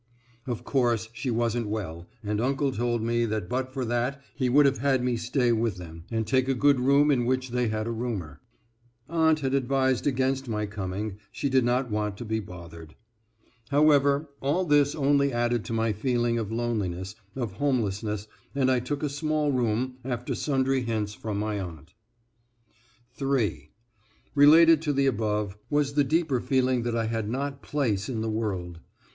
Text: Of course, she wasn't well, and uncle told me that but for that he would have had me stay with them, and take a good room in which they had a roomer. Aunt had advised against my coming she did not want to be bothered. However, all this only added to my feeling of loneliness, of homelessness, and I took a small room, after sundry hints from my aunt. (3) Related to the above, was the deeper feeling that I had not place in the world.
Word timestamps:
Of 0.47 0.63
course, 0.63 1.09
she 1.13 1.29
wasn't 1.29 1.67
well, 1.67 2.09
and 2.23 2.41
uncle 2.41 2.71
told 2.71 3.03
me 3.03 3.23
that 3.27 3.47
but 3.47 3.71
for 3.71 3.85
that 3.85 4.19
he 4.33 4.49
would 4.49 4.65
have 4.65 4.79
had 4.79 5.03
me 5.03 5.15
stay 5.15 5.51
with 5.51 5.77
them, 5.77 6.05
and 6.09 6.25
take 6.25 6.47
a 6.49 6.55
good 6.55 6.79
room 6.79 7.11
in 7.11 7.23
which 7.23 7.49
they 7.51 7.67
had 7.67 7.85
a 7.85 7.91
roomer. 7.91 8.41
Aunt 9.07 9.41
had 9.41 9.53
advised 9.53 10.07
against 10.07 10.47
my 10.47 10.65
coming 10.65 11.19
she 11.31 11.49
did 11.49 11.63
not 11.63 11.91
want 11.91 12.17
to 12.17 12.25
be 12.25 12.39
bothered. 12.39 12.95
However, 13.69 14.27
all 14.41 14.65
this 14.65 14.95
only 14.95 15.31
added 15.31 15.63
to 15.65 15.73
my 15.73 15.93
feeling 15.93 16.39
of 16.39 16.51
loneliness, 16.51 17.13
of 17.35 17.51
homelessness, 17.61 18.27
and 18.55 18.71
I 18.71 18.79
took 18.79 19.03
a 19.03 19.07
small 19.07 19.51
room, 19.51 19.97
after 20.03 20.33
sundry 20.33 20.81
hints 20.81 21.13
from 21.13 21.37
my 21.37 21.59
aunt. 21.59 21.93
(3) 23.13 23.69
Related 24.33 24.81
to 24.81 24.93
the 24.93 25.05
above, 25.05 25.59
was 25.69 25.93
the 25.93 26.03
deeper 26.03 26.39
feeling 26.41 26.81
that 26.81 26.95
I 26.95 27.05
had 27.05 27.29
not 27.29 27.61
place 27.61 28.09
in 28.09 28.21
the 28.21 28.31
world. 28.31 28.79